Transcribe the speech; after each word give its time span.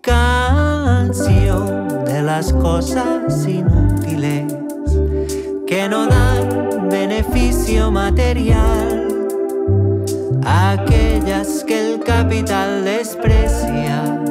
canción 0.00 1.88
de 2.04 2.22
las 2.22 2.52
cosas 2.52 3.46
inútiles 3.46 4.54
que 5.66 5.88
no 5.88 6.06
dan 6.06 6.88
beneficio 6.88 7.90
material, 7.90 9.08
aquellas 10.44 11.64
que 11.64 11.94
el 11.94 12.00
capital 12.00 12.84
desprecia, 12.84 14.22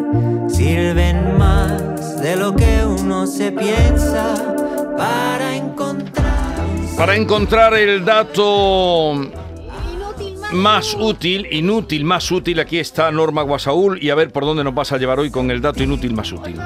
sirven 0.47 1.38
más 1.38 2.21
de 2.21 2.36
lo 2.36 2.55
que 2.55 2.84
uno 2.86 3.27
se 3.27 3.52
piensa 3.52 4.34
para 4.97 5.55
encontrar. 5.55 6.27
Para 6.97 7.15
encontrar 7.15 7.73
el 7.75 8.04
dato 8.04 9.13
más 10.54 10.95
útil, 10.95 11.48
inútil, 11.52 12.04
más 12.05 12.32
útil, 12.32 12.59
aquí 12.59 12.80
está 12.80 13.11
Norma 13.11 13.41
Guasaúl 13.41 14.02
y 14.02 14.09
a 14.09 14.16
ver 14.16 14.32
por 14.32 14.45
dónde 14.45 14.63
nos 14.63 14.73
vas 14.73 14.91
a 14.91 14.98
llevar 14.98 15.20
hoy 15.20 15.30
con 15.30 15.52
el 15.52 15.62
dato 15.62 15.84
inútil 15.84 16.13
más 16.13 16.31
útil. 16.31 16.59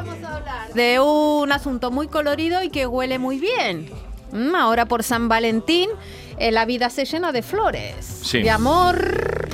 De 0.73 0.99
un 0.99 1.51
asunto 1.51 1.91
muy 1.91 2.07
colorido 2.07 2.63
y 2.63 2.69
que 2.69 2.85
huele 2.87 3.19
muy 3.19 3.39
bien. 3.39 3.89
Mm, 4.31 4.55
ahora 4.55 4.85
por 4.85 5.03
San 5.03 5.27
Valentín 5.27 5.89
eh, 6.37 6.51
la 6.51 6.65
vida 6.65 6.89
se 6.89 7.05
llena 7.05 7.31
de 7.31 7.41
flores, 7.41 8.19
Sí. 8.23 8.41
de 8.41 8.49
amor. 8.49 9.49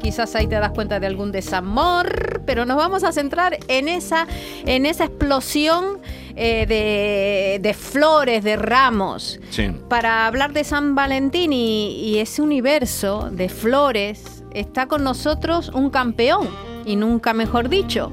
Quizás 0.00 0.34
ahí 0.34 0.46
te 0.46 0.56
das 0.56 0.72
cuenta 0.72 1.00
de 1.00 1.06
algún 1.06 1.32
desamor, 1.32 2.42
pero 2.44 2.66
nos 2.66 2.76
vamos 2.76 3.04
a 3.04 3.12
centrar 3.12 3.58
en 3.68 3.88
esa, 3.88 4.26
en 4.66 4.84
esa 4.84 5.04
explosión 5.04 5.98
eh, 6.36 6.66
de, 6.66 7.58
de 7.60 7.74
flores, 7.74 8.44
de 8.44 8.56
ramos. 8.56 9.40
Sí. 9.50 9.70
Para 9.88 10.26
hablar 10.26 10.52
de 10.52 10.64
San 10.64 10.94
Valentín 10.94 11.52
y, 11.52 11.90
y 12.00 12.18
ese 12.18 12.42
universo 12.42 13.28
de 13.30 13.48
flores, 13.48 14.44
está 14.52 14.86
con 14.86 15.04
nosotros 15.04 15.68
un 15.68 15.90
campeón, 15.90 16.48
y 16.84 16.96
nunca 16.96 17.32
mejor 17.32 17.68
dicho, 17.68 18.12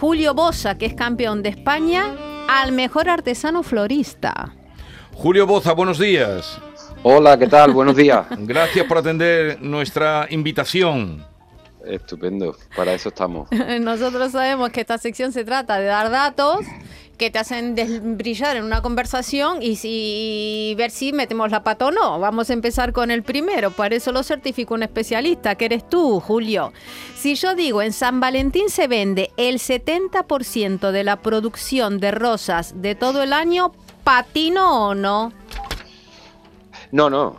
Julio 0.00 0.34
Bosa, 0.34 0.76
que 0.78 0.86
es 0.86 0.94
campeón 0.94 1.42
de 1.42 1.50
España 1.50 2.16
al 2.48 2.72
mejor 2.72 3.08
artesano 3.08 3.62
florista. 3.62 4.54
Julio 5.14 5.46
Boza, 5.46 5.72
buenos 5.72 5.98
días. 5.98 6.60
Hola, 7.04 7.38
¿qué 7.38 7.46
tal? 7.46 7.72
Buenos 7.72 7.96
días. 7.96 8.26
Gracias 8.30 8.86
por 8.86 8.98
atender 8.98 9.60
nuestra 9.60 10.26
invitación. 10.30 11.24
Estupendo, 11.86 12.56
para 12.76 12.92
eso 12.94 13.08
estamos. 13.08 13.48
Nosotros 13.80 14.32
sabemos 14.32 14.70
que 14.70 14.80
esta 14.80 14.98
sección 14.98 15.32
se 15.32 15.44
trata 15.44 15.78
de 15.78 15.86
dar 15.86 16.10
datos 16.10 16.60
que 17.18 17.30
te 17.30 17.38
hacen 17.38 17.76
brillar 18.16 18.56
en 18.56 18.64
una 18.64 18.82
conversación 18.82 19.62
y, 19.62 19.76
si, 19.76 20.74
ver 20.76 20.90
si 20.90 21.12
metemos 21.12 21.50
la 21.50 21.62
pata 21.62 21.86
o 21.86 21.90
no. 21.92 22.18
Vamos 22.18 22.50
a 22.50 22.52
empezar 22.52 22.92
con 22.92 23.10
el 23.10 23.22
primero, 23.22 23.70
para 23.70 23.94
eso 23.94 24.10
lo 24.10 24.22
certificó 24.22 24.74
un 24.74 24.82
especialista, 24.82 25.54
que 25.54 25.66
eres 25.66 25.88
tú, 25.88 26.18
Julio. 26.20 26.72
Si 27.14 27.34
yo 27.36 27.54
digo, 27.54 27.80
en 27.82 27.92
San 27.92 28.18
Valentín 28.18 28.68
se 28.70 28.88
vende 28.88 29.30
el 29.36 29.58
70% 29.58 30.90
de 30.90 31.04
la 31.04 31.20
producción 31.20 32.00
de 32.00 32.10
rosas 32.10 32.80
de 32.82 32.94
todo 32.94 33.22
el 33.22 33.32
año, 33.32 33.72
¿patino 34.02 34.88
o 34.88 34.94
no? 34.94 35.32
No, 36.90 37.08
no, 37.08 37.36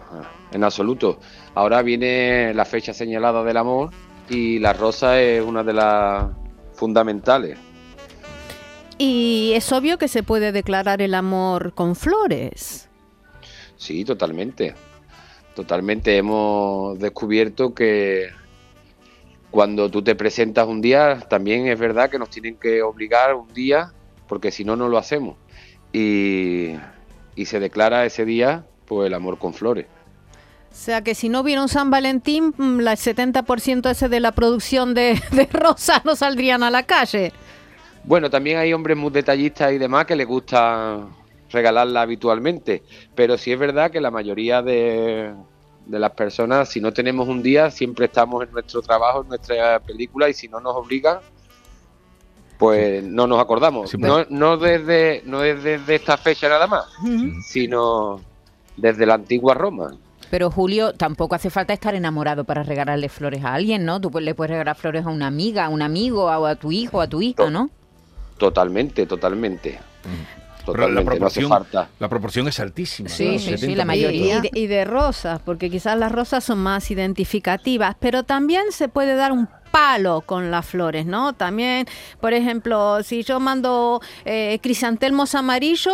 en 0.52 0.64
absoluto. 0.64 1.20
Ahora 1.56 1.82
viene 1.82 2.54
la 2.54 2.64
fecha 2.64 2.94
señalada 2.94 3.44
del 3.44 3.58
amor 3.58 3.92
y 4.30 4.60
la 4.60 4.74
rosa 4.74 5.22
es 5.22 5.44
una 5.44 5.64
de 5.64 5.74
las 5.74 6.28
fundamentales. 6.74 7.58
Y 8.98 9.52
es 9.56 9.72
obvio 9.72 9.98
que 9.98 10.08
se 10.08 10.24
puede 10.24 10.52
declarar 10.52 11.02
el 11.02 11.14
amor 11.14 11.74
con 11.74 11.96
flores. 11.96 12.90
Sí, 13.76 14.06
totalmente. 14.06 14.76
Totalmente 15.56 16.18
hemos 16.18 16.98
descubierto 17.00 17.74
que 17.74 18.30
cuando 19.52 19.90
tú 19.90 20.02
te 20.02 20.16
presentas 20.16 20.68
un 20.68 20.82
día, 20.82 21.20
también 21.30 21.68
es 21.68 21.78
verdad 21.80 22.10
que 22.10 22.18
nos 22.18 22.30
tienen 22.30 22.56
que 22.56 22.82
obligar 22.82 23.36
un 23.36 23.54
día, 23.54 23.94
porque 24.28 24.52
si 24.52 24.64
no, 24.66 24.76
no 24.76 24.90
lo 24.90 24.98
hacemos. 24.98 25.38
Y, 25.92 26.72
y 27.36 27.46
se 27.46 27.60
declara 27.60 28.06
ese 28.06 28.26
día, 28.26 28.66
pues 28.86 29.08
el 29.08 29.14
amor 29.14 29.38
con 29.38 29.54
flores. 29.54 29.86
O 30.74 30.76
sea 30.76 31.04
que 31.04 31.14
si 31.14 31.30
no 31.30 31.42
hubiera 31.42 31.62
un 31.62 31.70
San 31.70 31.92
Valentín, 31.92 32.52
mm, 32.58 32.80
el 32.80 32.88
70% 32.88 33.92
ese 33.92 34.10
de 34.10 34.20
la 34.20 34.32
producción 34.32 34.96
de, 34.96 35.22
de 35.32 35.46
rosas 35.46 36.04
no 36.04 36.16
saldrían 36.16 36.64
a 36.64 36.72
la 36.72 36.82
calle. 36.82 37.32
Bueno, 38.04 38.30
también 38.30 38.58
hay 38.58 38.74
hombres 38.74 38.98
muy 38.98 39.12
detallistas 39.12 39.72
y 39.72 39.78
demás 39.78 40.06
que 40.08 40.16
les 40.16 40.28
gusta 40.28 41.00
regalarla 41.52 42.02
habitualmente, 42.02 42.82
pero 43.14 43.38
sí 43.38 43.52
es 43.52 43.60
verdad 43.60 43.92
que 43.92 44.02
la 44.02 44.10
mayoría 44.10 44.64
de, 44.64 45.32
de 45.86 46.00
las 46.00 46.12
personas, 46.12 46.70
si 46.70 46.82
no 46.82 46.92
tenemos 46.92 47.28
un 47.28 47.44
día, 47.44 47.70
siempre 47.70 48.08
estamos 48.08 48.44
en 48.44 48.52
nuestro 48.52 48.82
trabajo, 48.82 49.22
en 49.22 49.30
nuestra 49.30 49.80
película, 49.80 50.28
y 50.28 50.34
si 50.34 50.48
no 50.48 50.60
nos 50.60 50.76
obligan, 50.76 51.20
pues 52.58 53.04
no 53.04 53.28
nos 53.28 53.40
acordamos. 53.40 53.92
Sí, 53.92 53.98
no, 54.00 54.26
no 54.30 54.58
desde 54.58 55.22
no 55.26 55.42
desde 55.42 55.78
desde 55.78 55.96
esta 55.96 56.18
fecha 56.18 56.50
nada 56.50 56.66
más, 56.66 56.86
sino 57.48 58.20
desde 58.76 59.06
la 59.06 59.14
antigua 59.14 59.54
Roma. 59.54 59.96
Pero 60.34 60.50
Julio, 60.50 60.94
tampoco 60.94 61.36
hace 61.36 61.52
falta 61.52 61.74
estar 61.74 61.94
enamorado 61.94 62.44
para 62.44 62.64
regalarle 62.64 63.08
flores 63.08 63.46
a 63.46 63.54
alguien, 63.54 63.86
¿no? 63.86 64.02
Tú 64.02 64.10
le 64.20 64.34
puedes 64.34 64.50
regalar 64.50 64.76
flores 64.76 65.06
a 65.06 65.10
una 65.10 65.28
amiga, 65.28 65.66
a 65.66 65.70
un 65.70 65.84
amigo, 65.84 66.24
o 66.26 66.46
a 66.48 66.56
tu 66.56 66.72
hijo, 66.72 67.02
a 67.02 67.08
tu 67.08 67.22
hija, 67.22 67.52
¿no? 67.52 67.70
Totalmente, 68.40 69.06
totalmente. 69.06 69.74
La 70.58 70.66
Totalmente, 70.66 71.04
no 71.04 71.28
hace 71.28 71.42
proporción, 71.42 71.50
falta. 71.50 71.90
la 72.00 72.10
proporción 72.10 72.48
es 72.48 72.60
altísima. 72.60 73.10
Sí, 73.10 73.34
¿no? 73.34 73.38
sí, 73.38 73.58
sí, 73.60 73.68
70%. 73.68 73.76
la 73.76 73.86
mayoría. 73.86 74.38
y 74.38 74.42
de, 74.42 74.50
y 74.56 74.66
de 74.66 74.86
rosas, 74.86 75.40
porque 75.46 75.70
quizás 75.70 76.00
las 76.00 76.12
rosas 76.12 76.44
son 76.44 76.58
más 76.58 76.90
identificativas, 76.90 77.96
pero 78.00 78.24
también 78.24 78.72
se 78.72 78.90
puede 78.90 79.16
dar 79.16 79.34
un 79.34 79.48
palo 79.70 80.22
con 80.22 80.50
las 80.50 80.66
flores, 80.66 81.06
¿no? 81.06 81.34
También, 81.34 81.86
por 82.20 82.34
ejemplo, 82.34 83.04
si 83.04 83.22
yo 83.22 83.40
mando 83.40 84.02
eh, 84.26 84.58
crisantelmos 84.64 85.36
amarillos, 85.36 85.94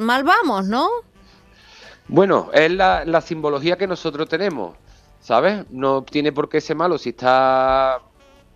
mal 0.00 0.24
vamos, 0.24 0.66
¿no? 0.66 0.88
Bueno, 2.12 2.50
es 2.52 2.72
la, 2.72 3.04
la 3.04 3.20
simbología 3.20 3.78
que 3.78 3.86
nosotros 3.86 4.28
tenemos, 4.28 4.74
¿sabes? 5.20 5.64
No 5.70 6.02
tiene 6.02 6.32
por 6.32 6.48
qué 6.48 6.60
ser 6.60 6.74
malo 6.74 6.98
si 6.98 7.10
está 7.10 8.00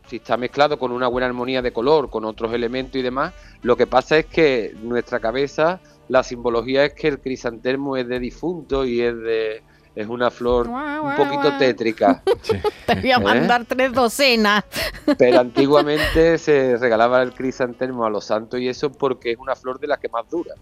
si 0.08 0.16
está 0.16 0.36
mezclado 0.36 0.76
con 0.76 0.90
una 0.90 1.06
buena 1.06 1.28
armonía 1.28 1.62
de 1.62 1.72
color, 1.72 2.10
con 2.10 2.24
otros 2.24 2.52
elementos 2.52 2.96
y 2.96 3.02
demás. 3.02 3.32
Lo 3.62 3.76
que 3.76 3.86
pasa 3.86 4.18
es 4.18 4.26
que 4.26 4.74
nuestra 4.82 5.20
cabeza, 5.20 5.80
la 6.08 6.24
simbología 6.24 6.84
es 6.84 6.94
que 6.94 7.06
el 7.06 7.20
crisantelmo 7.20 7.96
es 7.96 8.08
de 8.08 8.18
difunto 8.18 8.84
y 8.84 9.00
es 9.00 9.16
de 9.16 9.62
es 9.94 10.08
una 10.08 10.30
flor 10.30 10.68
un 10.68 11.16
poquito 11.16 11.56
tétrica, 11.58 12.22
Sí. 12.42 12.56
Te 12.86 12.94
voy 12.96 13.12
a 13.12 13.16
¿Eh? 13.16 13.20
mandar 13.20 13.64
tres 13.64 13.92
docenas. 13.92 14.64
pero 15.18 15.40
antiguamente 15.40 16.36
se 16.38 16.76
regalaba 16.76 17.22
el 17.22 17.32
crisantelmo 17.32 18.04
a 18.04 18.10
los 18.10 18.24
santos 18.24 18.60
y 18.60 18.68
eso 18.68 18.90
porque 18.90 19.32
es 19.32 19.38
una 19.38 19.54
flor 19.54 19.78
de 19.78 19.86
las 19.86 19.98
que 19.98 20.08
más 20.08 20.28
dura. 20.28 20.54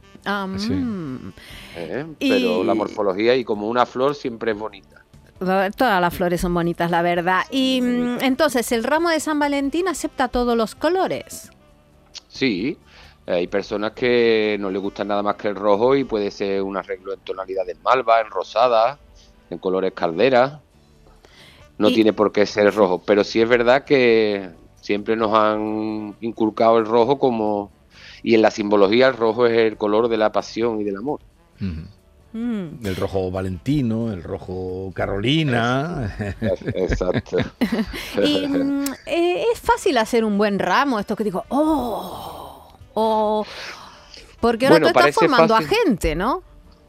Sí. 0.58 0.72
¿eh? 1.76 2.06
Y- 2.18 2.30
Pero 2.30 2.62
la 2.64 2.74
morfología 2.74 3.34
y 3.34 3.44
como 3.44 3.68
una 3.68 3.86
flor 3.86 4.14
siempre 4.14 4.52
es 4.52 4.58
bonita. 4.58 5.02
Todas 5.38 6.00
las 6.00 6.14
flores 6.14 6.40
son 6.40 6.54
bonitas, 6.54 6.88
la 6.90 7.02
verdad. 7.02 7.42
Y 7.50 7.80
mm, 7.82 8.18
entonces, 8.22 8.70
¿el 8.70 8.84
ramo 8.84 9.08
de 9.10 9.18
San 9.18 9.40
Valentín 9.40 9.88
acepta 9.88 10.28
todos 10.28 10.56
los 10.56 10.76
colores? 10.76 11.50
Sí, 12.28 12.78
hay 13.26 13.48
personas 13.48 13.90
que 13.92 14.56
no 14.60 14.70
les 14.70 14.80
gusta 14.80 15.04
nada 15.04 15.22
más 15.22 15.34
que 15.34 15.48
el 15.48 15.56
rojo 15.56 15.96
y 15.96 16.04
puede 16.04 16.30
ser 16.30 16.62
un 16.62 16.76
arreglo 16.76 17.12
en 17.12 17.20
tonalidades 17.20 17.76
malva, 17.82 18.20
en 18.20 18.30
rosada, 18.30 18.98
en 19.52 19.58
colores 19.58 19.92
caldera. 19.94 20.60
No 21.78 21.88
Y- 21.90 21.94
tiene 21.94 22.12
por 22.12 22.32
qué 22.32 22.46
ser 22.46 22.74
rojo, 22.74 23.02
pero 23.04 23.24
sí 23.24 23.40
es 23.40 23.48
verdad 23.48 23.84
que 23.84 24.50
siempre 24.80 25.16
nos 25.16 25.32
han 25.34 26.16
inculcado 26.20 26.78
el 26.78 26.86
rojo 26.86 27.18
como... 27.18 27.70
Y 28.24 28.34
en 28.36 28.42
la 28.42 28.50
simbología 28.52 29.08
el 29.08 29.16
rojo 29.16 29.46
es 29.46 29.58
el 29.58 29.76
color 29.76 30.08
de 30.08 30.16
la 30.16 30.30
pasión 30.30 30.80
y 30.80 30.84
del 30.84 30.96
amor. 30.96 31.20
Mm. 31.58 32.86
El 32.86 32.96
rojo 32.96 33.30
Valentino, 33.30 34.10
el 34.12 34.22
rojo 34.22 34.90
Carolina. 34.94 36.16
Exacto. 36.74 37.36
Y 38.24 38.46
mm, 38.46 38.84
eh, 39.06 39.44
es 39.52 39.60
fácil 39.60 39.98
hacer 39.98 40.24
un 40.24 40.38
buen 40.38 40.58
ramo, 40.58 40.98
esto 40.98 41.14
que 41.16 41.24
digo, 41.24 41.44
oh, 41.50 42.68
oh, 42.94 43.44
porque 44.40 44.66
ahora 44.66 44.78
Bueno, 44.80 44.92
tú 44.92 44.98
estás 44.98 45.14
formando 45.14 45.54
fácil. 45.54 45.68
a 45.68 45.84
gente, 45.84 46.14
¿no? 46.14 46.42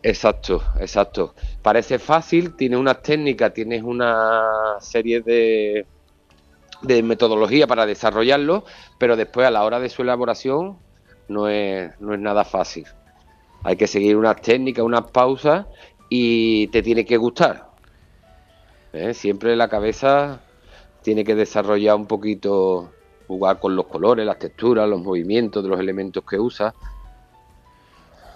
Exacto, 0.04 0.62
exacto. 0.80 1.34
Parece 1.62 1.98
fácil, 1.98 2.56
tienes 2.56 2.78
unas 2.78 3.02
técnicas, 3.02 3.54
tienes 3.54 3.84
una 3.84 4.76
serie 4.82 5.22
de, 5.22 5.88
de 6.82 7.04
metodología 7.04 7.68
para 7.68 7.86
desarrollarlo, 7.86 8.66
pero 8.98 9.16
después 9.16 9.48
a 9.48 9.52
la 9.52 9.64
hora 9.64 9.80
de 9.80 9.88
su 9.90 10.02
elaboración 10.02 10.78
no 11.30 11.48
es, 11.48 11.98
no 12.02 12.14
es 12.14 12.20
nada 12.20 12.44
fácil. 12.44 12.86
Hay 13.64 13.78
que 13.78 13.88
seguir 13.88 14.18
unas 14.18 14.42
técnicas, 14.42 14.84
unas 14.84 15.10
pausas 15.10 15.68
y 16.10 16.68
te 16.68 16.84
tiene 16.84 17.06
que 17.06 17.16
gustar. 17.16 17.70
¿Eh? 18.92 19.14
Siempre 19.14 19.56
la 19.56 19.70
cabeza 19.70 20.42
tiene 21.02 21.24
que 21.24 21.34
desarrollar 21.36 21.96
un 21.96 22.08
poquito, 22.08 22.92
jugar 23.28 23.60
con 23.60 23.76
los 23.76 23.88
colores, 23.88 24.26
las 24.26 24.38
texturas, 24.38 24.88
los 24.90 25.02
movimientos 25.02 25.64
de 25.64 25.70
los 25.70 25.80
elementos 25.80 26.26
que 26.30 26.38
usa. 26.38 26.74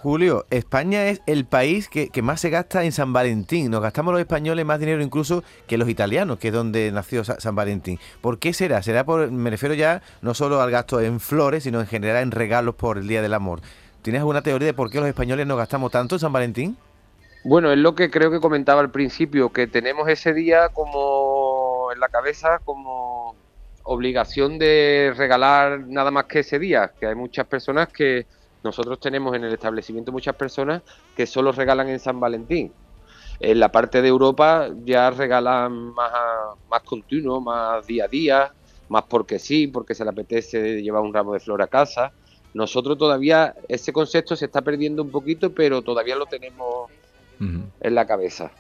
Julio, 0.03 0.45
España 0.51 1.07
es 1.07 1.21
el 1.25 1.45
país 1.45 1.89
que, 1.89 2.09
más 2.21 2.39
se 2.39 2.49
gasta 2.49 2.83
en 2.83 2.91
San 2.91 3.13
Valentín. 3.13 3.71
Nos 3.71 3.81
gastamos 3.81 4.13
los 4.13 4.21
españoles 4.21 4.63
más 4.63 4.79
dinero 4.79 5.01
incluso 5.01 5.43
que 5.67 5.77
los 5.77 5.89
italianos, 5.89 6.37
que 6.37 6.49
es 6.49 6.53
donde 6.53 6.91
nació 6.91 7.23
Sa- 7.23 7.39
San 7.39 7.55
Valentín. 7.55 7.99
¿Por 8.21 8.37
qué 8.37 8.53
será? 8.53 8.81
Será 8.83 9.03
por, 9.05 9.31
me 9.31 9.49
refiero 9.49 9.73
ya 9.73 10.01
no 10.21 10.33
solo 10.33 10.61
al 10.61 10.69
gasto 10.71 11.01
en 11.01 11.19
flores, 11.19 11.63
sino 11.63 11.79
en 11.81 11.87
general 11.87 12.21
en 12.23 12.31
regalos 12.31 12.75
por 12.75 12.99
el 12.99 13.07
Día 13.07 13.21
del 13.21 13.33
Amor. 13.33 13.61
¿Tienes 14.03 14.19
alguna 14.19 14.43
teoría 14.43 14.67
de 14.67 14.73
por 14.73 14.91
qué 14.91 14.99
los 14.99 15.09
españoles 15.09 15.47
nos 15.47 15.57
gastamos 15.57 15.91
tanto 15.91 16.15
en 16.15 16.19
San 16.19 16.31
Valentín? 16.31 16.77
Bueno, 17.43 17.71
es 17.71 17.77
lo 17.77 17.95
que 17.95 18.11
creo 18.11 18.29
que 18.29 18.39
comentaba 18.39 18.81
al 18.81 18.91
principio, 18.91 19.51
que 19.51 19.67
tenemos 19.67 20.07
ese 20.09 20.33
día 20.33 20.69
como 20.69 21.89
en 21.93 21.99
la 21.99 22.09
cabeza 22.09 22.59
como 22.63 23.35
obligación 23.83 24.59
de 24.59 25.13
regalar 25.17 25.79
nada 25.87 26.11
más 26.11 26.25
que 26.25 26.39
ese 26.39 26.59
día, 26.59 26.91
que 26.99 27.07
hay 27.07 27.15
muchas 27.15 27.47
personas 27.47 27.87
que 27.87 28.25
nosotros 28.63 28.99
tenemos 28.99 29.35
en 29.35 29.43
el 29.43 29.53
establecimiento 29.53 30.11
muchas 30.11 30.35
personas 30.35 30.81
que 31.15 31.25
solo 31.25 31.51
regalan 31.51 31.89
en 31.89 31.99
San 31.99 32.19
Valentín. 32.19 32.73
En 33.39 33.59
la 33.59 33.71
parte 33.71 34.01
de 34.01 34.07
Europa 34.07 34.69
ya 34.83 35.09
regalan 35.11 35.71
más, 35.93 36.11
a- 36.13 36.55
más 36.69 36.81
continuo, 36.83 37.39
más 37.39 37.85
día 37.85 38.05
a 38.05 38.07
día, 38.07 38.51
más 38.89 39.03
porque 39.09 39.37
sí, 39.39 39.67
porque 39.67 39.93
se 39.93 40.03
le 40.03 40.09
apetece 40.09 40.81
llevar 40.81 41.03
un 41.03 41.13
ramo 41.13 41.33
de 41.33 41.39
flor 41.39 41.61
a 41.61 41.67
casa. 41.67 42.11
Nosotros 42.53 42.97
todavía 42.97 43.53
ese 43.67 43.93
concepto 43.93 44.35
se 44.35 44.45
está 44.45 44.61
perdiendo 44.61 45.03
un 45.03 45.11
poquito, 45.11 45.53
pero 45.53 45.81
todavía 45.83 46.15
lo 46.15 46.25
tenemos 46.25 46.89
en 47.81 47.93
la 47.93 48.07
cabeza. 48.07 48.51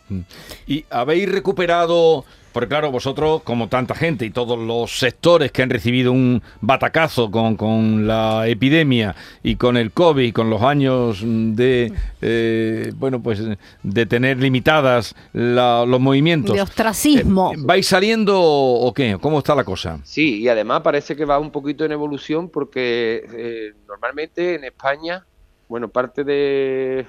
Y 0.67 0.85
habéis 0.91 1.31
recuperado, 1.31 2.23
porque 2.57 2.69
claro, 2.69 2.89
vosotros, 2.91 3.43
como 3.43 3.67
tanta 3.69 3.93
gente 3.93 4.25
y 4.25 4.31
todos 4.31 4.57
los 4.57 4.97
sectores 4.97 5.51
que 5.51 5.61
han 5.61 5.69
recibido 5.69 6.11
un 6.11 6.41
batacazo 6.59 7.29
con, 7.29 7.55
con 7.55 8.07
la 8.07 8.47
epidemia 8.47 9.15
y 9.43 9.57
con 9.57 9.77
el 9.77 9.91
COVID 9.91 10.23
y 10.23 10.31
con 10.31 10.49
los 10.49 10.63
años 10.63 11.19
de, 11.23 11.93
eh, 12.19 12.91
bueno, 12.95 13.21
pues 13.21 13.43
de 13.83 14.05
tener 14.07 14.39
limitadas 14.39 15.13
la- 15.33 15.85
los 15.85 15.99
movimientos. 15.99 16.55
De 16.55 16.61
ostracismo. 16.63 17.53
Eh, 17.53 17.57
¿Vais 17.59 17.85
saliendo 17.85 18.41
o 18.41 18.91
qué? 18.91 19.19
¿Cómo 19.21 19.37
está 19.37 19.53
la 19.53 19.63
cosa? 19.63 19.99
Sí, 20.03 20.39
y 20.41 20.49
además 20.49 20.81
parece 20.81 21.15
que 21.15 21.25
va 21.25 21.37
un 21.37 21.51
poquito 21.51 21.85
en 21.85 21.91
evolución 21.91 22.49
porque 22.49 23.23
eh, 23.35 23.73
normalmente 23.87 24.55
en 24.55 24.63
España, 24.63 25.23
bueno, 25.69 25.89
parte 25.89 26.23
de 26.23 27.05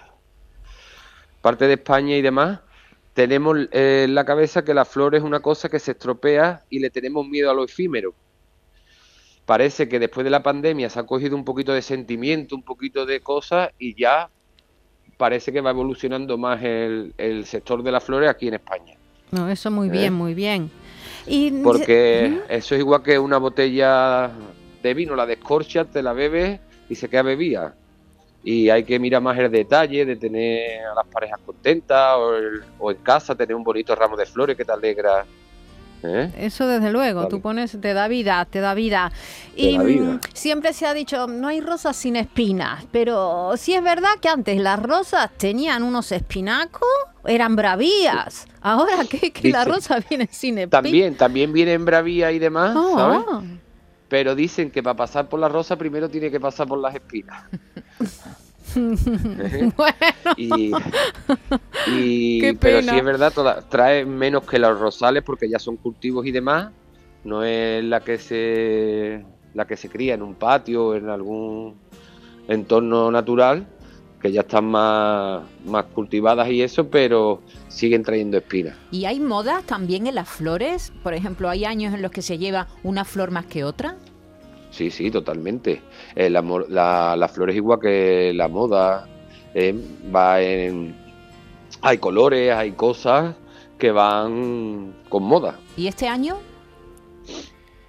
parte 1.41 1.67
de 1.67 1.73
España 1.73 2.17
y 2.17 2.21
demás, 2.21 2.61
tenemos 3.15 3.57
eh, 3.73 4.05
en 4.05 4.15
la 4.15 4.25
cabeza 4.25 4.65
que 4.65 4.75
la 4.75 4.85
flor 4.85 5.15
es 5.15 5.23
una 5.23 5.41
cosa 5.41 5.69
que 5.69 5.79
se 5.79 5.93
estropea 5.93 6.65
y 6.71 6.79
le 6.79 6.91
tenemos 6.91 7.27
miedo 7.27 7.51
a 7.51 7.55
lo 7.55 7.65
efímero. 7.65 8.15
Parece 9.45 9.89
que 9.89 9.99
después 9.99 10.25
de 10.25 10.31
la 10.31 10.43
pandemia 10.43 10.91
se 10.91 11.01
ha 11.01 11.05
cogido 11.05 11.35
un 11.35 11.45
poquito 11.45 11.73
de 11.73 11.83
sentimiento, 11.83 12.55
un 12.55 12.63
poquito 12.63 13.07
de 13.07 13.21
cosas 13.21 13.71
y 13.79 13.95
ya 14.01 14.29
parece 15.17 15.53
que 15.53 15.61
va 15.61 15.71
evolucionando 15.71 16.39
más 16.39 16.63
el, 16.63 17.15
el 17.19 17.45
sector 17.47 17.83
de 17.83 17.91
las 17.91 18.05
flores 18.05 18.31
aquí 18.31 18.49
en 18.49 18.55
España. 18.55 18.95
No, 19.31 19.49
eso 19.49 19.71
muy 19.71 19.89
¿Eh? 19.89 19.93
bien, 19.93 20.13
muy 20.15 20.35
bien. 20.35 20.71
Y 21.27 21.51
Porque 21.63 22.41
eso 22.49 22.75
es 22.75 22.81
igual 22.81 23.03
que 23.03 23.19
una 23.19 23.39
botella 23.39 24.31
de 24.83 24.95
vino, 24.95 25.15
la 25.15 25.27
descorchas, 25.27 25.91
te 25.91 26.03
la 26.03 26.13
bebes 26.13 26.61
y 26.89 26.95
se 26.95 27.09
queda 27.09 27.23
bebida. 27.23 27.75
Y 28.51 28.71
hay 28.71 28.83
que 28.83 28.99
mirar 28.99 29.21
más 29.21 29.37
el 29.39 29.51
detalle 29.51 30.07
de 30.07 30.17
tener 30.17 30.81
a 30.87 30.95
las 30.95 31.07
parejas 31.09 31.39
contentas 31.45 32.17
o, 32.17 32.35
el- 32.35 32.63
o 32.79 32.91
en 32.91 32.97
casa 32.99 33.35
tener 33.35 33.55
un 33.55 33.63
bonito 33.63 33.95
ramo 33.95 34.17
de 34.17 34.25
flores 34.25 34.57
que 34.57 34.65
te 34.65 34.73
alegra. 34.73 35.27
¿eh? 36.03 36.31
Eso 36.39 36.67
desde 36.67 36.91
luego, 36.91 37.19
Vale. 37.21 37.29
tú 37.31 37.43
pones, 37.43 37.79
te 37.79 37.93
da 37.93 38.09
vida, 38.09 38.47
te 38.47 38.61
da 38.61 38.73
vida. 38.73 39.13
Te 39.55 39.61
Y 39.63 39.77
da 39.77 39.83
vida. 39.83 40.05
mm, 40.13 40.21
siempre 40.33 40.73
se 40.73 40.87
ha 40.87 40.95
dicho, 40.95 41.27
no 41.27 41.49
hay 41.49 41.61
rosas 41.61 41.95
sin 41.95 42.17
espinas, 42.17 42.87
pero 42.91 43.53
sí 43.59 43.75
es 43.75 43.83
verdad 43.83 44.13
que 44.19 44.31
antes 44.31 44.59
las 44.59 44.83
rosas 44.83 45.31
tenían 45.37 45.83
unos 45.83 46.11
espinacos, 46.11 46.89
eran 47.27 47.55
bravías. 47.55 48.47
Ahora 48.63 49.05
que, 49.05 49.31
que 49.31 49.51
las 49.51 49.69
rosas 49.69 50.09
vienen 50.09 50.29
sin 50.31 50.57
espinas. 50.57 50.71
También, 50.83 51.17
también 51.19 51.53
vienen 51.53 51.85
bravía 51.85 52.33
y 52.33 52.39
demás, 52.39 52.73
¿sabes? 52.95 53.21
Oh, 53.29 53.43
Pero 54.09 54.35
dicen 54.35 54.71
que 54.71 54.83
para 54.83 54.97
pasar 54.97 55.29
por 55.29 55.39
la 55.39 55.49
rosa 55.51 55.77
primero 55.77 56.09
tiene 56.09 56.31
que 56.31 56.41
pasar 56.41 56.67
por 56.67 56.79
las 56.79 56.95
espinas. 56.95 57.43
bueno, 59.77 59.95
Y, 60.37 60.73
y- 61.87 62.41
Qué 62.41 62.55
pero 62.59 62.83
sí 62.83 62.97
es 62.97 63.05
verdad, 63.05 63.33
toda- 63.35 63.63
trae 63.63 64.05
menos 64.05 64.45
que 64.45 64.59
los 64.59 64.79
rosales 64.79 65.23
porque 65.25 65.49
ya 65.49 65.59
son 65.59 65.77
cultivos 65.77 66.27
y 66.27 66.31
demás. 66.33 66.71
No 67.25 67.43
es 67.45 67.83
la 67.85 68.01
que 68.01 68.19
se 68.19 69.25
la 69.55 69.67
que 69.67 69.77
se 69.77 69.89
cría 69.89 70.15
en 70.15 70.23
un 70.23 70.35
patio 70.35 70.89
o 70.89 70.95
en 70.95 71.09
algún 71.09 71.75
entorno 72.47 73.11
natural, 73.11 73.67
que 74.23 74.31
ya 74.31 74.43
están 74.43 74.67
más, 74.67 75.43
más 75.67 75.85
cultivadas 75.87 76.49
y 76.51 76.63
eso, 76.63 76.89
pero 76.89 77.43
siguen 77.69 78.03
trayendo 78.03 78.37
espinas. 78.39 78.77
¿Y 78.93 79.05
hay 79.07 79.19
modas 79.21 79.65
también 79.65 80.07
en 80.07 80.15
las 80.15 80.29
flores? 80.29 80.93
Por 81.03 81.15
ejemplo, 81.15 81.49
¿hay 81.49 81.65
años 81.65 81.93
en 81.95 82.03
los 82.03 82.11
que 82.13 82.23
se 82.23 82.39
lleva 82.39 82.69
una 82.85 83.05
flor 83.05 83.31
más 83.33 83.47
que 83.47 83.65
otra? 83.65 83.97
Sí, 84.71 84.91
sí, 84.91 85.11
totalmente. 85.11 85.83
Eh, 86.15 86.29
la, 86.31 86.43
la, 86.69 87.17
la 87.17 87.29
flor 87.29 87.51
es 87.51 87.57
igual 87.57 87.79
que 87.81 88.33
la 88.35 88.49
moda. 88.49 89.07
eh, 89.55 89.75
va 90.15 90.41
en. 90.41 90.95
Hay 91.83 91.99
colores, 91.99 92.53
hay 92.55 92.73
cosas 92.73 93.35
que 93.79 93.91
van 93.93 94.95
con 95.09 95.23
moda. 95.23 95.57
¿Y 95.77 95.87
este 95.87 96.07
año? 96.09 96.37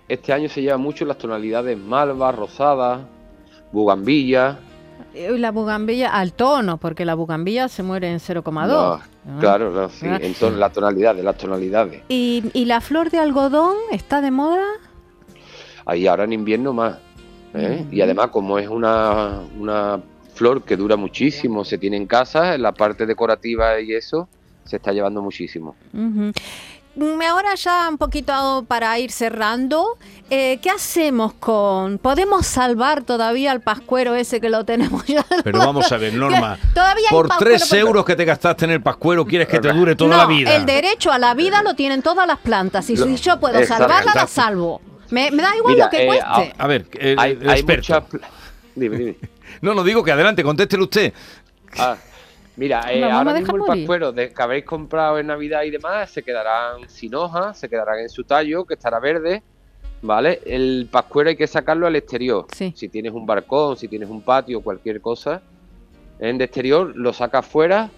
Este 0.07 0.33
año 0.33 0.49
se 0.49 0.61
lleva 0.61 0.77
mucho 0.77 1.05
las 1.05 1.17
tonalidades 1.17 1.77
malva, 1.77 2.31
rosada, 2.31 3.07
bugambilla. 3.71 4.59
y 5.13 5.37
la 5.37 5.51
bugambilla 5.51 6.09
al 6.11 6.33
tono, 6.33 6.77
porque 6.77 7.05
la 7.05 7.15
bugambilla 7.15 7.67
se 7.67 7.83
muere 7.83 8.11
en 8.11 8.19
0,2. 8.19 9.01
No. 9.25 9.39
Claro, 9.39 9.71
no, 9.71 9.89
sí, 9.89 10.07
Ah. 10.07 10.17
en 10.21 10.33
ton- 10.33 10.59
las 10.59 10.71
tonalidades, 10.73 11.23
las 11.23 11.37
tonalidades. 11.37 12.03
¿Y, 12.09 12.43
y 12.53 12.65
la 12.65 12.81
flor 12.81 13.09
de 13.11 13.19
algodón 13.19 13.75
está 13.91 14.21
de 14.21 14.31
moda? 14.31 14.63
Ahí 15.89 16.05
ahora 16.05 16.25
en 16.25 16.33
invierno 16.33 16.71
más. 16.71 16.97
¿eh? 17.55 17.83
Y 17.91 18.01
además, 18.01 18.27
como 18.27 18.59
es 18.59 18.67
una, 18.67 19.39
una 19.59 19.99
flor 20.35 20.61
que 20.63 20.77
dura 20.77 20.95
muchísimo, 20.95 21.65
se 21.65 21.79
tiene 21.79 21.97
en 21.97 22.05
casa, 22.05 22.53
en 22.53 22.61
la 22.61 22.71
parte 22.71 23.07
decorativa 23.07 23.79
y 23.79 23.93
eso, 23.93 24.29
se 24.65 24.75
está 24.75 24.91
llevando 24.93 25.21
muchísimo. 25.23 25.75
Mm, 25.91 26.29
Ahora 27.27 27.55
ya 27.55 27.87
un 27.89 27.97
poquito 27.97 28.65
para 28.67 28.99
ir 28.99 29.11
cerrando, 29.11 29.97
eh, 30.29 30.59
¿qué 30.61 30.69
hacemos 30.69 31.33
con... 31.33 31.97
¿Podemos 31.97 32.45
salvar 32.45 33.03
todavía 33.03 33.51
al 33.51 33.61
pascuero 33.61 34.15
ese 34.15 34.41
que 34.41 34.49
lo 34.49 34.65
tenemos 34.65 35.05
ya? 35.05 35.25
Pero 35.43 35.59
vamos 35.59 35.89
a 35.91 35.97
ver, 35.97 36.13
Norma. 36.13 36.57
Todavía 36.73 37.07
Por 37.09 37.29
pascuero, 37.29 37.55
3 37.57 37.67
pero- 37.69 37.87
euros 37.87 38.05
que 38.05 38.15
te 38.15 38.25
gastaste 38.25 38.65
en 38.65 38.71
el 38.71 38.81
pascuero, 38.81 39.25
quieres 39.25 39.47
que 39.47 39.59
te 39.59 39.71
dure 39.71 39.95
toda 39.95 40.11
no, 40.11 40.17
la 40.17 40.25
vida. 40.25 40.55
el 40.55 40.65
derecho 40.65 41.11
a 41.11 41.17
la 41.19 41.33
vida 41.33 41.63
lo 41.63 41.73
tienen 41.73 42.01
todas 42.01 42.27
las 42.27 42.39
plantas 42.39 42.89
y 42.89 42.97
si 42.97 43.15
yo 43.15 43.39
puedo 43.39 43.63
salvarla, 43.65 44.13
la 44.13 44.27
salvo. 44.27 44.81
Me, 45.11 45.31
me 45.31 45.41
da 45.43 45.55
igual 45.55 45.73
Mira, 45.73 45.85
lo 45.85 45.91
que 45.91 46.03
eh, 46.03 46.05
cueste. 46.07 46.53
A 46.57 46.67
ver, 46.67 46.85
eh, 46.99 47.15
hay, 47.17 47.31
el 47.41 47.49
hay 47.49 47.63
pla- 47.63 48.03
Dime, 48.75 48.97
dime. 48.97 49.15
No, 49.61 49.73
no 49.73 49.83
digo 49.83 50.03
que 50.03 50.11
adelante, 50.11 50.43
contéstelo 50.43 50.83
usted. 50.83 51.11
Ah, 51.77 51.97
mira, 52.55 52.93
eh, 52.93 53.03
ahora 53.03 53.33
mismo 53.33 53.55
el 53.57 53.63
pascuero 53.79 54.11
de, 54.11 54.31
que 54.31 54.41
habéis 54.41 54.63
comprado 54.63 55.17
en 55.19 55.27
Navidad 55.27 55.63
y 55.63 55.71
demás 55.71 56.11
se 56.11 56.21
quedarán 56.23 56.87
sin 56.87 57.15
hojas, 57.15 57.57
se 57.59 57.67
quedarán 57.67 57.99
en 57.99 58.09
su 58.09 58.23
tallo, 58.23 58.63
que 58.65 58.75
estará 58.75 58.99
verde, 58.99 59.41
¿vale? 60.01 60.39
El 60.45 60.87
pascuero 60.91 61.29
hay 61.31 61.35
que 61.35 61.47
sacarlo 61.47 61.87
al 61.87 61.95
exterior. 61.95 62.45
Sí. 62.55 62.71
Si 62.75 62.89
tienes 62.89 63.11
un 63.11 63.25
balcón, 63.25 63.75
si 63.75 63.87
tienes 63.87 64.07
un 64.09 64.21
patio, 64.21 64.61
cualquier 64.61 65.01
cosa, 65.01 65.41
en 66.19 66.37
de 66.37 66.45
exterior 66.45 66.93
lo 66.95 67.11
sacas 67.11 67.45
fuera 67.45 67.89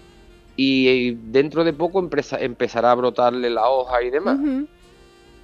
y 0.56 1.12
dentro 1.30 1.64
de 1.64 1.72
poco 1.74 1.98
empresa- 2.00 2.38
empezará 2.40 2.90
a 2.90 2.94
brotarle 2.94 3.50
la 3.50 3.68
hoja 3.68 4.02
y 4.02 4.10
demás. 4.10 4.38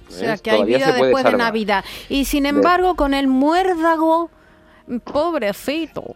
O 0.09 0.11
sea, 0.11 0.31
¿ves? 0.31 0.41
que 0.41 0.49
hay 0.51 0.55
Todavía 0.57 0.77
vida 0.77 0.85
se 0.87 0.91
puede 0.97 1.05
después 1.13 1.23
de. 1.31 1.37
Navidad. 1.37 1.85
Y 2.09 2.25
sin 2.25 2.45
embargo, 2.45 2.95
con 2.95 3.13
el 3.13 3.27
muérdago, 3.27 4.29
pobrecito. 5.03 6.15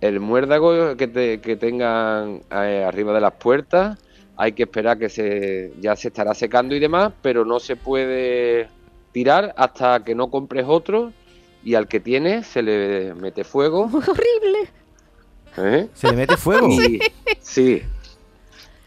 El 0.00 0.18
muérdago 0.20 0.96
que, 0.96 1.06
te- 1.08 1.40
que 1.40 1.56
tengan 1.56 2.42
eh, 2.50 2.84
arriba 2.86 3.12
de 3.14 3.20
las 3.20 3.32
puertas, 3.34 3.98
hay 4.36 4.52
que 4.52 4.64
esperar 4.64 4.98
que 4.98 5.08
se 5.08 5.72
ya 5.80 5.94
se 5.94 6.08
estará 6.08 6.34
secando 6.34 6.74
y 6.74 6.80
demás, 6.80 7.12
pero 7.22 7.44
no 7.44 7.60
se 7.60 7.76
puede 7.76 8.68
tirar 9.12 9.54
hasta 9.56 10.02
que 10.02 10.14
no 10.14 10.28
compres 10.30 10.64
otro 10.66 11.12
y 11.62 11.74
al 11.74 11.86
que 11.86 12.00
tienes 12.00 12.46
se 12.48 12.62
le 12.62 13.14
mete 13.14 13.44
fuego. 13.44 13.82
Horrible. 13.92 14.68
¿eh? 15.58 15.88
¿Se 15.94 16.08
le 16.08 16.16
mete 16.16 16.36
fuego? 16.36 16.66
Y- 16.68 16.98
sí, 17.40 17.82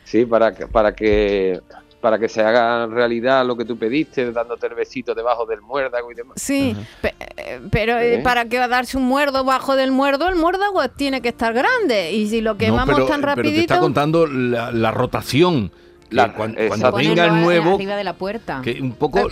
sí, 0.03 0.25
para 0.25 0.53
que, 0.53 0.67
para 0.67 0.93
que 0.93 1.61
para 2.05 2.19
que 2.19 2.29
se 2.29 2.39
haga 2.43 2.85
realidad 2.85 3.43
lo 3.47 3.57
que 3.57 3.65
tú 3.65 3.79
pediste, 3.79 4.31
dándote 4.31 4.67
el 4.67 4.75
besito 4.75 5.15
debajo 5.15 5.43
del 5.47 5.59
muérdago 5.63 6.11
y 6.11 6.13
demás. 6.13 6.35
Sí, 6.39 6.75
pe- 7.01 7.15
eh, 7.35 7.59
pero 7.71 7.97
eh, 7.97 8.17
¿Eh? 8.17 8.21
para 8.21 8.45
que 8.45 8.59
va 8.59 8.65
a 8.65 8.67
darse 8.67 8.95
un 8.95 9.05
muerdo 9.05 9.43
bajo 9.43 9.75
del 9.75 9.89
muerdo, 9.91 10.29
el 10.29 10.35
muérdago 10.35 10.87
tiene 10.89 11.21
que 11.21 11.29
estar 11.29 11.51
grande. 11.51 12.11
Y 12.11 12.27
si 12.27 12.41
lo 12.41 12.51
No, 12.51 12.57
quemamos 12.59 12.93
pero, 12.93 13.07
tan 13.07 13.21
pero 13.21 13.33
te 13.33 13.41
rapidito... 13.41 13.61
está 13.73 13.79
contando 13.79 14.27
la, 14.27 14.71
la 14.71 14.91
rotación. 14.91 15.71
La- 16.11 16.31
cuando, 16.31 16.59
venga 16.95 17.25
el 17.25 17.41
nuevo, 17.41 17.73
arriba 17.73 17.95
de 17.95 18.03
la 18.03 18.13
puerta. 18.13 18.61
que 18.63 18.79
un 18.79 18.91
poco 18.93 19.27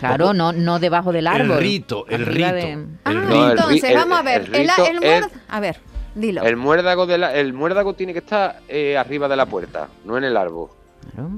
Claro, 0.00 0.34
no, 0.34 0.50
no 0.52 0.80
debajo 0.80 1.12
del 1.12 1.28
árbol. 1.28 1.58
rito, 1.58 2.06
el 2.08 2.26
rito. 2.26 2.52
de- 2.54 2.86
Ah, 3.04 3.10
el 3.12 3.16
No, 3.20 3.28
rito. 3.28 3.36
ri- 3.36 3.50
entonces, 3.52 3.84
el- 3.84 3.94
vamos 3.98 4.18
a 4.18 4.22
ver. 4.22 4.50
el 4.52 4.68
El, 5.04 5.24
A 5.46 5.60
ver. 5.60 5.76
Dilo. 6.16 6.42
El 6.42 6.56
muérdago, 6.56 7.06
de 7.06 7.18
la- 7.18 7.32
el 7.34 7.52
muérdago 7.52 7.94
tiene 7.94 8.12
que 8.12 8.18
estar 8.18 8.58
eh, 8.66 8.96
arriba 8.98 9.28
de 9.28 9.36
la 9.36 9.46
puerta, 9.46 9.86
no 10.04 10.18
en 10.18 10.24
el 10.24 10.36
árbol. 10.36 10.70
Claro. 11.14 11.30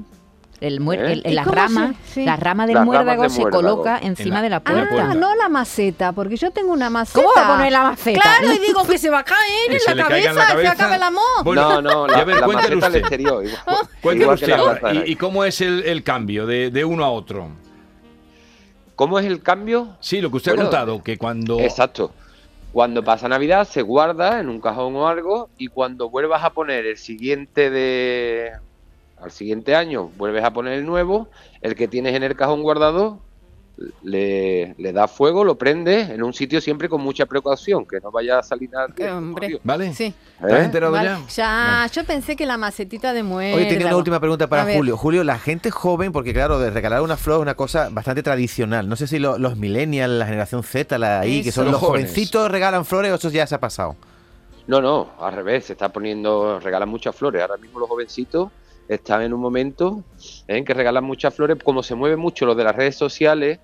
El 0.59 0.81
muer- 0.81 0.99
¿Eh? 1.01 1.11
el- 1.13 1.21
el- 1.23 1.31
¿Y 1.33 1.35
la 1.35 1.43
rama, 1.43 1.93
se- 2.07 2.13
sí. 2.15 2.25
la 2.25 2.35
rama 2.35 2.65
del 2.65 2.75
Las 2.77 2.85
muérdago 2.85 3.21
de 3.23 3.29
se 3.29 3.41
muérdago. 3.41 3.61
coloca 3.75 3.99
encima 4.01 4.37
la- 4.37 4.41
de 4.41 4.49
la 4.49 4.55
en 4.57 4.63
puerta. 4.63 5.07
Ah, 5.11 5.13
no 5.13 5.35
la 5.35 5.49
maceta, 5.49 6.13
porque 6.13 6.35
yo 6.35 6.49
tengo 6.49 6.73
una 6.73 6.89
maceta. 6.89 7.19
¿Cómo 7.21 7.29
va 7.37 7.45
a 7.53 7.55
poner 7.57 7.71
la 7.71 7.83
maceta? 7.83 8.19
Claro, 8.19 8.53
y 8.53 8.57
digo 8.57 8.87
que 8.87 8.97
se 8.97 9.09
va 9.11 9.19
a 9.19 9.23
caer 9.23 9.37
en 9.71 9.79
se 9.79 9.93
la 9.93 10.03
cabeza, 10.07 10.29
en 10.31 10.35
la 10.35 10.41
se 10.41 10.51
cabeza. 10.53 10.71
acabe 10.71 10.95
el 10.95 11.03
amor. 11.03 11.23
Bueno, 11.43 11.79
no, 11.79 11.81
no, 11.83 12.07
la, 12.07 12.23
ver, 12.23 12.39
la 12.39 12.47
maceta 12.47 12.67
al 12.71 12.77
usted. 12.77 12.95
exterior. 13.01 13.45
Igual, 13.45 14.17
que 14.17 14.25
usted, 14.25 14.57
la 14.81 14.93
¿y, 15.05 15.11
y 15.11 15.15
cómo 15.15 15.43
es 15.45 15.61
el, 15.61 15.83
el 15.85 16.01
cambio 16.03 16.47
de, 16.47 16.71
de 16.71 16.85
uno 16.85 17.05
a 17.05 17.11
otro? 17.11 17.49
¿Cómo 18.95 19.19
es 19.19 19.25
el 19.27 19.43
cambio? 19.43 19.95
Sí, 19.99 20.21
lo 20.21 20.31
que 20.31 20.37
usted 20.37 20.53
Bueno, 20.53 20.63
ha 20.63 20.65
contado, 20.71 21.03
que 21.03 21.17
cuando... 21.19 21.59
Exacto. 21.59 22.11
Cuando 22.73 23.03
pasa 23.03 23.27
Navidad 23.27 23.67
se 23.67 23.81
guarda 23.83 24.39
en 24.39 24.49
un 24.49 24.59
cajón 24.59 24.95
o 24.95 25.07
algo 25.07 25.49
y 25.57 25.67
cuando 25.67 26.09
vuelvas 26.09 26.43
a 26.43 26.49
poner 26.51 26.85
el 26.87 26.97
siguiente 26.97 27.69
de 27.69 28.51
al 29.21 29.31
siguiente 29.31 29.75
año 29.75 30.11
vuelves 30.17 30.43
a 30.43 30.51
poner 30.53 30.73
el 30.73 30.85
nuevo, 30.85 31.29
el 31.61 31.75
que 31.75 31.87
tienes 31.87 32.13
en 32.15 32.23
el 32.23 32.35
cajón 32.35 32.61
guardado 32.61 33.19
le, 34.01 34.73
le 34.79 34.91
da 34.91 35.07
fuego, 35.07 35.43
lo 35.43 35.55
prendes 35.55 36.09
en 36.09 36.23
un 36.23 36.33
sitio 36.33 36.59
siempre 36.61 36.89
con 36.89 36.99
mucha 37.01 37.27
precaución, 37.27 37.85
que 37.85 37.99
no 37.99 38.09
vaya 38.11 38.39
a 38.39 38.43
salir 38.43 38.71
nada. 38.71 38.87
Eh, 38.97 39.09
hombre. 39.11 39.59
¿Vale? 39.63 39.93
Sí. 39.93 40.13
¿Te 40.39 40.45
has 40.53 40.61
¿Eh? 40.61 40.65
enterado 40.65 40.91
Vale. 40.93 41.09
ya? 41.09 41.85
Ya, 41.85 41.89
yo 41.93 42.03
pensé 42.03 42.35
que 42.35 42.47
la 42.47 42.57
macetita 42.57 43.13
de 43.13 43.21
muérdago. 43.21 43.57
Oye, 43.57 43.67
tenía 43.69 43.85
una 43.87 43.97
última 43.97 44.19
pregunta 44.19 44.47
para. 44.47 44.73
Julio. 44.73 44.97
Julio, 44.97 45.23
la 45.23 45.37
gente 45.37 45.69
joven, 45.69 46.11
porque 46.11 46.33
claro, 46.33 46.57
de 46.59 46.71
regalar 46.71 47.01
una 47.03 47.17
flor 47.17 47.37
es 47.37 47.41
una 47.43 47.53
cosa 47.53 47.89
bastante 47.91 48.23
tradicional. 48.23 48.89
No 48.89 48.95
sé 48.95 49.05
si 49.05 49.19
lo- 49.19 49.37
los 49.37 49.57
millennials, 49.57 50.11
la 50.13 50.25
generación 50.25 50.63
Z, 50.63 50.97
la 50.97 51.19
ahí, 51.19 51.43
que 51.43 51.51
son 51.51 51.65
Los 51.65 51.73
los, 51.73 51.81
jovencitos, 51.81 52.49
regalan 52.49 52.83
flores 52.83 53.11
o 53.11 53.15
eso 53.15 53.29
ya 53.29 53.45
se 53.45 53.53
ha 53.53 53.59
pasado. 53.59 53.95
No, 54.65 54.81
no, 54.81 55.11
al 55.21 55.33
revés, 55.33 55.65
se 55.65 55.73
está 55.73 55.89
poniendo, 55.89 56.59
regalan 56.59 56.89
muchas 56.89 57.15
flores. 57.15 57.41
Ahora 57.43 57.57
mismo 57.57 57.79
los 57.79 57.87
jovencitos 57.87 58.49
están 58.87 59.21
en 59.21 59.33
un 59.33 59.41
momento 59.41 60.03
en 60.47 60.63
que 60.65 60.73
regalan 60.73 61.03
muchas 61.03 61.33
flores, 61.33 61.57
como 61.63 61.83
se 61.83 61.95
mueve 61.95 62.15
mucho 62.15 62.45
lo 62.45 62.55
de 62.55 62.63
las 62.63 62.75
redes 62.75 62.95
sociales, 62.95 63.59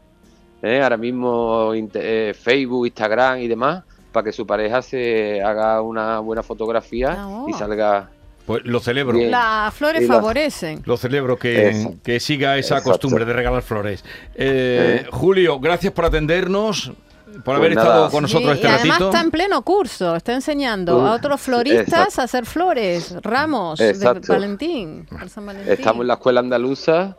¿eh? 0.62 0.82
ahora 0.82 0.98
mismo 0.98 1.72
eh, 1.76 2.34
Facebook, 2.40 2.88
Instagram 2.88 3.40
y 3.40 3.48
demás, 3.48 3.84
para 4.12 4.26
que 4.26 4.32
su 4.32 4.46
pareja 4.46 4.82
se 4.82 5.42
haga 5.42 5.82
una 5.82 6.20
buena 6.20 6.44
fotografía 6.44 7.16
Ah, 7.18 7.28
oh. 7.28 7.50
y 7.50 7.54
salga. 7.54 8.10
Pues 8.46 8.66
lo 8.66 8.82
celebro. 8.82 9.18
Bien. 9.18 9.32
Las 9.32 9.74
flores 9.74 10.06
la- 10.08 10.16
favorecen. 10.16 10.82
Lo 10.86 10.98
celebro 10.98 11.38
que, 11.40 11.96
que 12.04 12.20
siga 12.20 12.58
esa 12.58 12.76
Exacto. 12.76 12.92
costumbre 12.92 13.24
de 13.24 13.32
regalar 13.32 13.62
flores. 13.62 14.04
Eh, 14.36 15.04
Eh. 15.06 15.08
Julio, 15.12 15.60
gracias 15.62 15.94
por 15.94 16.04
atendernos, 16.06 16.92
por 17.34 17.44
Pues 17.44 17.58
haber 17.58 17.76
nada. 17.76 17.88
estado 17.88 18.10
con 18.12 18.22
nosotros 18.24 18.52
Sí, 18.52 18.56
este 18.58 18.68
y 18.68 18.70
además 18.72 19.00
ratito. 19.00 19.10
está 19.10 19.22
en 19.22 19.32
pleno 19.32 19.62
curso, 19.64 20.16
está 20.16 20.34
enseñando 20.34 21.06
a 21.06 21.14
otros 21.14 21.42
floristas 21.42 21.88
exacto. 21.88 22.22
a 22.22 22.24
hacer 22.26 22.46
flores, 22.46 23.16
ramos 23.22 23.80
de 23.80 23.90
Exacto. 23.90 24.34
Valentín, 24.34 25.06
por 25.10 25.28
San 25.30 25.46
Valentín. 25.46 25.72
Estamos 25.74 26.02
en 26.02 26.08
la 26.08 26.14
escuela 26.16 26.40
andaluza 26.42 27.18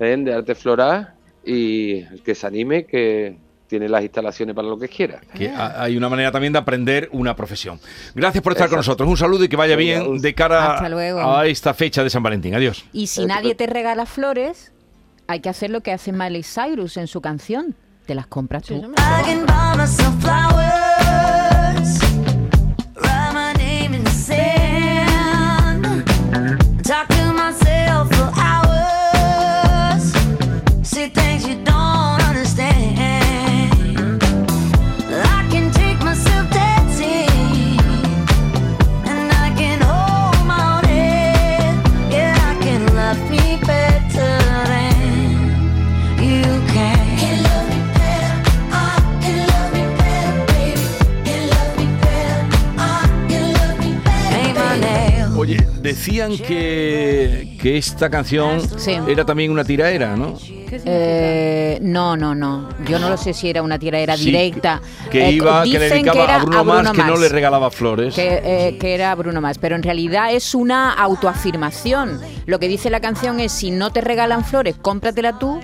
¿eh? 0.00 0.16
de 0.18 0.34
arte 0.34 0.54
floral 0.54 1.14
y 1.44 2.00
el 2.02 2.22
que 2.22 2.34
se 2.34 2.46
anime, 2.46 2.84
que 2.86 3.36
tiene 3.66 3.88
las 3.88 4.02
instalaciones 4.02 4.54
para 4.54 4.68
lo 4.68 4.78
que 4.78 4.86
quiera. 4.88 5.20
Que 5.34 5.48
ha- 5.48 5.82
hay 5.82 5.96
una 5.96 6.08
manera 6.10 6.30
también 6.30 6.52
de 6.52 6.58
aprender 6.58 7.08
una 7.12 7.34
profesión. 7.34 7.80
Gracias 8.14 8.42
por 8.42 8.52
estar 8.52 8.68
con 8.68 8.78
Exacto. 8.78 9.04
nosotros. 9.04 9.08
Un 9.08 9.16
saludo 9.16 9.44
y 9.44 9.48
que 9.48 9.56
vaya 9.56 9.76
bien 9.76 10.18
de 10.20 10.34
cara 10.34 10.78
a 10.78 11.46
esta 11.46 11.72
fecha 11.72 12.04
de 12.04 12.10
San 12.10 12.22
Valentín. 12.22 12.54
Adiós. 12.54 12.84
Y 12.92 13.06
si 13.06 13.24
nadie 13.24 13.54
te 13.54 13.66
regala 13.66 14.04
flores, 14.04 14.72
hay 15.26 15.40
que 15.40 15.48
hacer 15.48 15.70
lo 15.70 15.80
que 15.80 15.90
hace 15.92 16.12
Miley 16.12 16.42
Cyrus 16.42 16.98
en 16.98 17.06
su 17.06 17.22
canción. 17.22 17.74
Te 18.06 18.14
las 18.14 18.26
compras 18.26 18.64
Sí, 18.66 18.74
tú. 18.74 18.82
yo 18.82 18.88
decían 56.32 56.48
que, 56.48 57.56
que 57.60 57.76
esta 57.78 58.10
canción 58.10 58.60
Sí. 58.78 58.96
era 59.08 59.24
también 59.24 59.50
una 59.50 59.64
tiraera, 59.64 60.16
¿no? 60.16 60.36
Eh, 60.84 61.78
no, 61.82 62.16
no, 62.16 62.34
no. 62.34 62.68
Yo 62.86 62.98
no 62.98 63.10
lo 63.10 63.16
sé 63.18 63.34
si 63.34 63.50
era 63.50 63.60
una 63.62 63.78
tiradera 63.78 64.16
Sí, 64.16 64.24
directa. 64.26 64.80
Que, 65.10 65.26
Eh, 65.26 65.32
iba, 65.32 65.62
que 65.64 65.78
le 65.78 65.88
dedicaba 65.90 66.34
a 66.34 66.38
Bruno 66.38 66.64
Mars, 66.64 66.90
que 66.92 67.02
no 67.04 67.16
le 67.16 67.28
regalaba 67.28 67.70
flores. 67.70 68.14
que, 68.14 68.40
eh, 68.42 68.78
que 68.78 68.94
era 68.94 69.14
Bruno 69.14 69.40
Mars, 69.42 69.58
pero 69.60 69.76
en 69.76 69.82
realidad 69.82 70.32
es 70.32 70.54
una 70.54 70.92
autoafirmación. 70.94 72.20
Lo 72.46 72.58
que 72.58 72.68
dice 72.68 72.88
la 72.90 73.00
canción 73.00 73.38
es, 73.40 73.52
si 73.52 73.70
no 73.70 73.90
te 73.90 74.00
regalan 74.00 74.44
flores, 74.44 74.74
cómpratela 74.80 75.38
tú. 75.38 75.60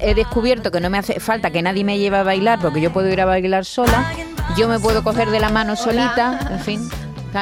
He 0.00 0.14
descubierto 0.14 0.70
que 0.70 0.80
no 0.80 0.90
me 0.90 0.98
hace 0.98 1.20
falta 1.20 1.50
que 1.50 1.62
nadie 1.62 1.84
me 1.84 1.98
lleve 1.98 2.18
a 2.18 2.22
bailar, 2.22 2.58
porque 2.60 2.80
yo 2.80 2.92
puedo 2.92 3.08
ir 3.08 3.20
a 3.20 3.24
bailar 3.24 3.64
sola. 3.64 4.12
Yo 4.56 4.68
me 4.68 4.78
puedo 4.78 5.02
coger 5.02 5.30
de 5.30 5.40
la 5.40 5.48
mano 5.48 5.74
solita, 5.76 6.38
en 6.50 6.60
fin. 6.60 6.90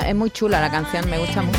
Es 0.06 0.14
muy 0.14 0.30
chula 0.30 0.60
la 0.60 0.70
canción, 0.70 1.08
me 1.10 1.18
gusta 1.18 1.42
mucho. 1.42 1.58